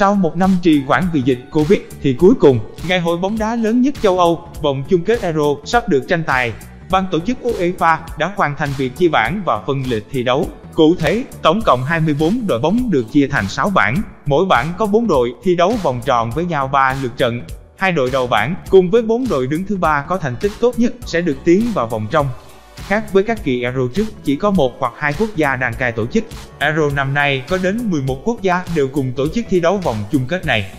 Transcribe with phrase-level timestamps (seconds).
[0.00, 3.56] Sau một năm trì hoãn vì dịch Covid thì cuối cùng, ngày hội bóng đá
[3.56, 6.52] lớn nhất châu Âu, vòng chung kết Euro sắp được tranh tài.
[6.90, 10.48] Ban tổ chức UEFA đã hoàn thành việc chia bảng và phân lịch thi đấu.
[10.74, 14.86] Cụ thể, tổng cộng 24 đội bóng được chia thành 6 bảng, mỗi bảng có
[14.86, 17.42] 4 đội thi đấu vòng tròn với nhau 3 lượt trận.
[17.76, 20.78] Hai đội đầu bảng cùng với 4 đội đứng thứ ba có thành tích tốt
[20.78, 22.26] nhất sẽ được tiến vào vòng trong.
[22.88, 25.92] Khác với các kỳ Euro trước, chỉ có một hoặc hai quốc gia đăng cai
[25.92, 26.24] tổ chức.
[26.58, 29.96] Euro năm nay có đến 11 quốc gia đều cùng tổ chức thi đấu vòng
[30.12, 30.70] chung kết này.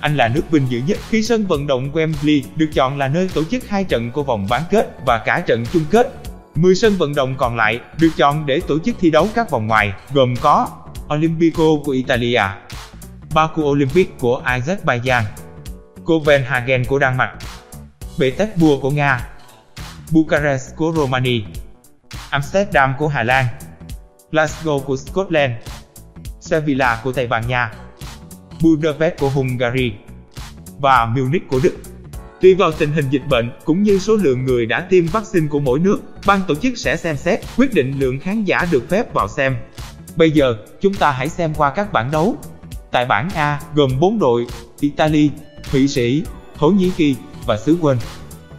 [0.00, 3.30] Anh là nước vinh dự nhất khi sân vận động Wembley được chọn là nơi
[3.34, 6.12] tổ chức hai trận của vòng bán kết và cả trận chung kết.
[6.54, 9.66] 10 sân vận động còn lại được chọn để tổ chức thi đấu các vòng
[9.66, 10.68] ngoài, gồm có
[11.14, 12.42] Olimpico của Italia,
[13.34, 15.22] Baku Olympic của Azerbaijan,
[16.04, 17.32] Copenhagen của Đan Mạch,
[18.18, 19.28] Petersburg của Nga,
[20.10, 21.40] Bucharest của Romania,
[22.30, 23.46] Amsterdam của Hà Lan,
[24.32, 25.52] Glasgow của Scotland,
[26.40, 27.72] Sevilla của Tây Ban Nha,
[28.62, 29.92] Budapest của Hungary
[30.78, 31.76] và Munich của Đức.
[32.40, 35.60] Tùy vào tình hình dịch bệnh cũng như số lượng người đã tiêm vaccine của
[35.60, 39.14] mỗi nước, ban tổ chức sẽ xem xét quyết định lượng khán giả được phép
[39.14, 39.56] vào xem.
[40.16, 42.36] Bây giờ, chúng ta hãy xem qua các bảng đấu.
[42.90, 44.46] Tại bảng A gồm 4 đội:
[44.80, 45.30] Italy,
[45.70, 46.24] Thụy Sĩ,
[46.58, 47.16] Thổ Nhĩ Kỳ
[47.46, 47.98] và xứ Quên.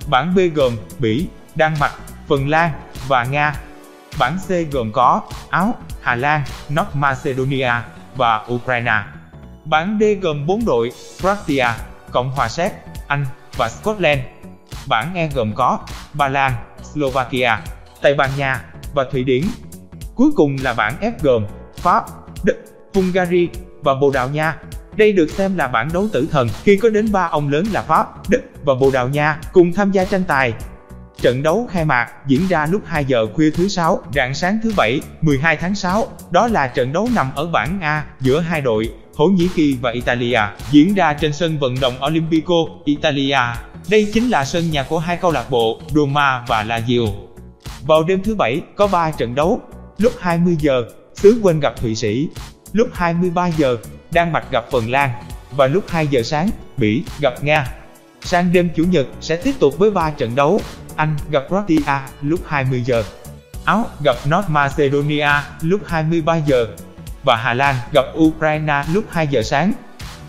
[0.10, 1.94] Bảng B gồm Bỉ, Đan Mạch,
[2.28, 2.72] Phần Lan
[3.08, 3.56] và Nga.
[4.20, 7.72] Bảng C gồm có Áo, Hà Lan, North Macedonia
[8.16, 9.04] và Ukraine.
[9.66, 11.68] Bảng D gồm 4 đội Croatia,
[12.12, 12.72] Cộng hòa Séc,
[13.08, 13.26] Anh
[13.58, 14.20] và Scotland.
[14.88, 15.80] Bảng E gồm có
[16.14, 16.54] Ba Lan,
[16.94, 17.58] Slovakia,
[18.02, 18.64] Tây Ban Nha
[18.94, 19.44] và Thụy Điển.
[20.16, 21.46] Cuối cùng là bảng F gồm
[21.78, 22.06] Pháp,
[22.44, 22.64] Đức,
[22.94, 23.50] Hungary
[23.82, 24.58] và Bồ Đào Nha.
[24.98, 27.82] Đây được xem là bản đấu tử thần khi có đến ba ông lớn là
[27.82, 30.54] Pháp, Đức và Bồ Đào Nha cùng tham gia tranh tài.
[31.22, 34.74] Trận đấu khai mạc diễn ra lúc 2 giờ khuya thứ sáu, rạng sáng thứ
[34.78, 36.08] bảy, 12 tháng 6.
[36.32, 39.92] Đó là trận đấu nằm ở bảng A giữa hai đội Thổ Nhĩ Kỳ và
[39.92, 40.40] Italia,
[40.72, 42.56] diễn ra trên sân vận động Olimpico,
[42.86, 43.40] Italia.
[43.90, 47.08] Đây chính là sân nhà của hai câu lạc bộ Roma và Lazio.
[47.82, 49.62] Vào đêm thứ bảy có 3 trận đấu.
[49.98, 50.84] Lúc 20 giờ,
[51.16, 52.30] xứ Quên gặp Thụy Sĩ.
[52.78, 53.78] Lúc 23 giờ,
[54.12, 55.10] Đan Mạch gặp Phần Lan.
[55.52, 57.68] Và lúc 2 giờ sáng, Bỉ gặp Nga.
[58.22, 60.62] Sang đêm Chủ nhật sẽ tiếp tục với 3 trận đấu.
[60.96, 63.04] Anh gặp Croatia lúc 20 giờ.
[63.66, 65.30] Áo gặp North Macedonia
[65.62, 66.68] lúc 23 giờ
[67.24, 69.74] và Hà Lan gặp Ukraine lúc 2 giờ sáng.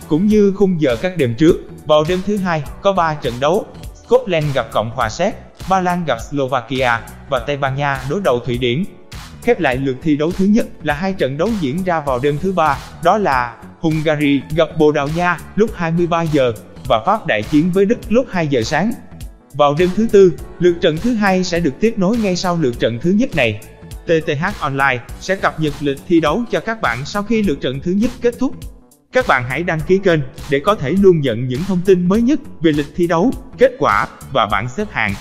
[0.08, 3.66] Cũng như khung giờ các đêm trước, vào đêm thứ hai có 3 trận đấu.
[4.04, 5.34] Scotland gặp Cộng hòa Séc,
[5.68, 8.84] Ba Lan gặp Slovakia và Tây Ban Nha đối đầu Thụy Điển.
[9.48, 12.38] Khép lại lượt thi đấu thứ nhất là hai trận đấu diễn ra vào đêm
[12.42, 16.52] thứ ba, đó là Hungary gặp Bồ Đào Nha lúc 23 giờ
[16.88, 18.92] và Pháp đại chiến với Đức lúc 2 giờ sáng.
[19.52, 22.78] Vào đêm thứ tư, lượt trận thứ hai sẽ được tiếp nối ngay sau lượt
[22.78, 23.60] trận thứ nhất này.
[24.06, 27.80] TTH Online sẽ cập nhật lịch thi đấu cho các bạn sau khi lượt trận
[27.80, 28.54] thứ nhất kết thúc.
[29.12, 30.20] Các bạn hãy đăng ký kênh
[30.50, 33.72] để có thể luôn nhận những thông tin mới nhất về lịch thi đấu, kết
[33.78, 35.14] quả và bảng xếp hạng.